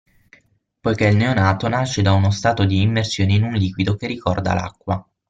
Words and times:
Poichè 0.83 1.09
il 1.09 1.15
neonato 1.15 1.67
nasce 1.67 2.01
da 2.01 2.11
uno 2.13 2.31
stato 2.31 2.65
di 2.65 2.81
immersione 2.81 3.35
in 3.35 3.43
un 3.43 3.53
liquido 3.53 3.95
che 3.97 4.07
ricorda 4.07 4.55
l'acqua. 4.55 5.07